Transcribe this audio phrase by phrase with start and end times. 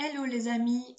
[0.00, 0.94] Hello les amis,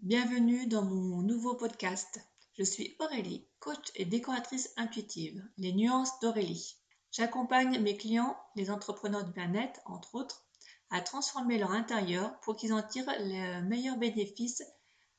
[0.00, 2.18] bienvenue dans mon nouveau podcast.
[2.58, 6.76] Je suis Aurélie, coach et décoratrice intuitive, les nuances d'Aurélie.
[7.12, 10.44] J'accompagne mes clients, les entrepreneurs de bien-être, entre autres,
[10.90, 14.64] à transformer leur intérieur pour qu'ils en tirent les meilleurs bénéfices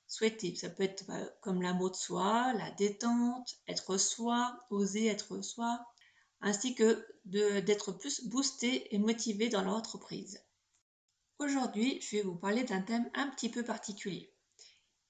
[0.06, 0.54] souhaités.
[0.56, 5.80] Ça peut être bah, comme l'amour de soi, la détente, être soi, oser être soi,
[6.42, 10.44] ainsi que d'être plus boosté et motivé dans leur entreprise.
[11.44, 14.34] Aujourd'hui, je vais vous parler d'un thème un petit peu particulier.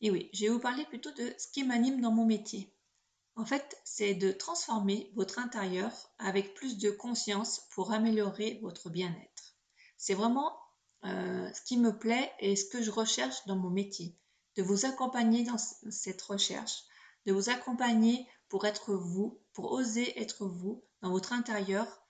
[0.02, 2.74] Et oui, je vais vous parler plutôt de ce qui m'anime dans mon métier.
[3.36, 9.56] En fait, c'est de transformer votre intérieur avec plus de conscience pour améliorer votre bien-être.
[9.98, 10.58] C'est vraiment
[11.06, 14.18] euh, ce qui me plaît et ce que je recherche dans mon métier.
[14.56, 16.84] De vous accompagner dans cette recherche,
[17.28, 22.04] de vous accompagner pour être vous, pour oser être vous dans votre intérieur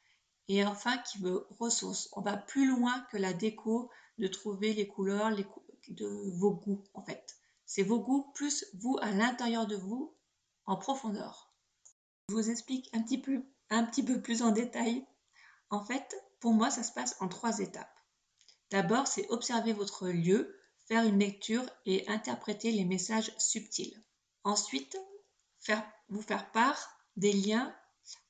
[0.47, 2.07] et enfin qui me ressource.
[2.13, 5.45] On va plus loin que la déco, de trouver les couleurs les
[5.89, 7.37] de vos goûts en fait.
[7.65, 10.15] C'est vos goûts plus vous à l'intérieur de vous
[10.65, 11.53] en profondeur.
[12.29, 15.05] Je vous explique un petit peu, un petit peu plus en détail.
[15.69, 17.89] En fait, pour moi, ça se passe en trois étapes.
[18.71, 20.57] D'abord, c'est observer votre lieu,
[20.87, 24.01] faire une lecture et interpréter les messages subtils.
[24.43, 24.97] Ensuite,
[25.59, 27.75] faire, vous faire part des liens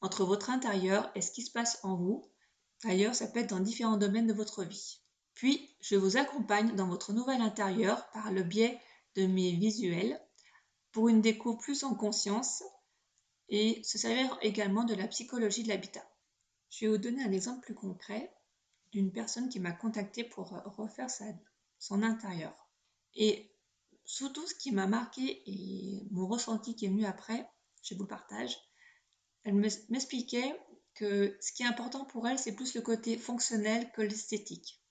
[0.02, 2.30] entre votre intérieur et ce qui se passe en vous.
[2.83, 5.02] D'ailleurs, ça peut être dans différents domaines de votre vie.
[5.34, 8.80] Puis, je vous accompagne dans votre nouvel intérieur par le biais
[9.16, 10.20] de mes visuels
[10.92, 12.64] pour une déco plus en conscience
[13.50, 16.08] et se servir également de la psychologie de l'habitat.
[16.70, 18.34] Je vais vous donner un exemple plus concret
[18.92, 21.09] d'une personne qui m'a contacté pour refaire
[21.80, 22.56] son intérieur.
[23.16, 23.52] Et
[24.06, 27.50] surtout, ce qui m'a marqué et mon ressenti qui est venu après,
[27.81, 28.58] je vous le partage,
[29.44, 30.56] elle m'expliquait
[30.95, 34.83] que ce qui est important pour elle, c'est plus le côté fonctionnel que l'esthétique.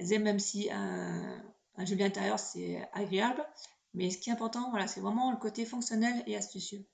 [0.00, 1.44] Elle disait même si un,
[1.84, 3.46] joli intérieur, c'est agréable,
[3.92, 6.86] mais ce qui est important, voilà, c'est vraiment le côté fonctionnel et astucieux.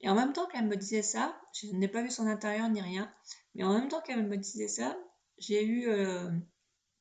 [0.00, 2.80] Et en même temps qu'elle me disait ça, je n'ai pas vu son intérieur ni
[2.80, 3.08] rien,
[3.54, 4.98] mais en même temps qu'elle me disait ça,
[5.38, 6.32] j'ai eu, euh,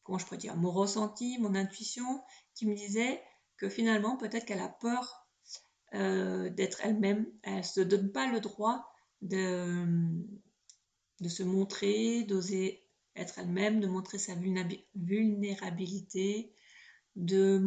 [0.04, 2.22] comment je pourrais dire, mon ressenti, mon intuition
[2.54, 3.20] qui me disait
[3.58, 5.26] que finalement, peut-être qu'elle a peur
[5.96, 7.26] euh, d'être elle-même.
[7.42, 8.86] Elle ne se donne pas le droit
[9.24, 9.88] de,
[11.20, 12.81] de se montrer, d'oser
[13.16, 16.54] être elle-même, de montrer sa vulnérabilité,
[17.16, 17.62] de,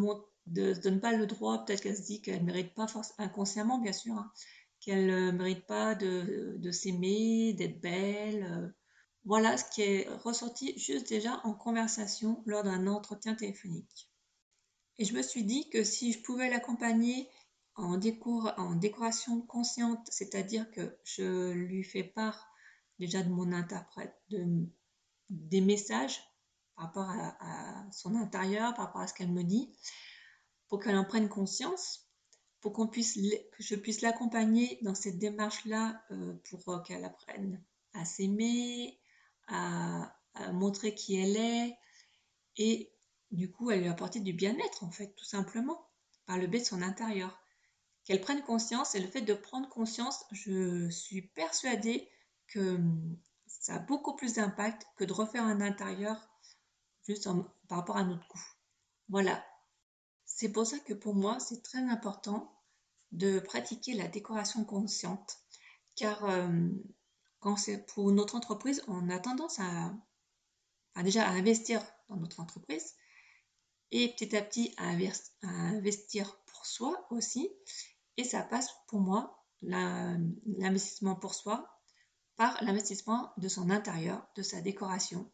[0.46, 2.86] de se pas le droit, peut-être qu'elle se dit qu'elle ne mérite pas,
[3.18, 4.32] inconsciemment bien sûr, hein,
[4.80, 8.44] qu'elle ne mérite pas de, de s'aimer, d'être belle.
[8.44, 8.68] Euh.
[9.24, 14.10] Voilà ce qui est ressorti juste déjà en conversation lors d'un entretien téléphonique.
[14.98, 17.28] Et je me suis dit que si je pouvais l'accompagner
[17.74, 22.46] en, en décoration consciente, c'est-à-dire que je lui fais part
[22.98, 24.68] déjà de mon interprète, de,
[25.30, 26.20] des messages
[26.76, 29.72] par rapport à, son intérieur, par rapport à ce qu'elle me dit,
[30.68, 32.08] pour qu'elle en prenne conscience,
[32.60, 38.04] pour qu'on puisse, que je puisse l'accompagner dans cette démarche-là, euh, pour qu'elle apprenne à
[38.04, 38.98] s'aimer,
[39.46, 41.76] à, à, montrer qui elle est,
[42.56, 42.92] et
[43.30, 45.88] du coup, elle lui apporter du bien-être, en fait, tout simplement,
[46.26, 47.38] par le biais de son intérieur.
[48.04, 52.08] Qu'elle prenne conscience, et le fait de prendre conscience, je suis persuadée
[52.48, 52.78] que
[53.60, 56.28] ça a beaucoup plus d'impact que de refaire un intérieur
[57.06, 57.28] juste
[57.68, 58.44] par rapport à notre goût.
[59.08, 59.44] Voilà.
[60.24, 62.54] C'est pour ça que pour moi, c'est très important
[63.12, 65.38] de pratiquer la décoration consciente,
[65.94, 66.68] car euh,
[67.40, 69.94] quand c'est pour notre entreprise, on a tendance à,
[71.02, 72.94] déjà à investir dans notre entreprise
[73.90, 74.88] et petit à petit à,
[75.42, 77.50] investir pour soi aussi.
[78.16, 81.73] Et ça passe pour moi, l'investissement pour soi,
[82.36, 85.30] par l'investissement de son intérieur, de sa décoration,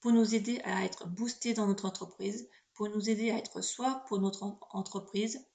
[0.00, 4.04] pour nous aider à être boosté dans notre entreprise, pour nous aider à être soi
[4.08, 5.46] pour notre entreprise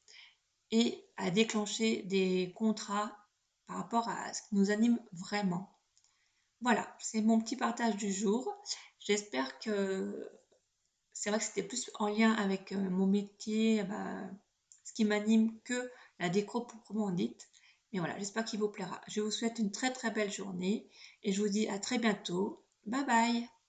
[0.72, 3.18] et à déclencher des contrats
[3.68, 5.76] par rapport à ce qui nous anime vraiment.
[6.62, 8.52] Voilà, c'est mon petit partage du jour.
[9.00, 10.30] J'espère que
[11.14, 14.30] c'est vrai que c'était plus en lien avec euh, mon métier, bah,
[14.84, 17.48] ce qui m'anime que la déco proprement dite.
[17.96, 19.00] Et voilà, j'espère qu'il vous plaira.
[19.08, 20.90] Je vous souhaite une très très belle journée
[21.24, 22.62] et je vous dis à très bientôt.
[22.86, 23.50] Bye bye